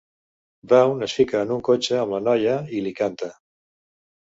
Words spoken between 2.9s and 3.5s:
canta.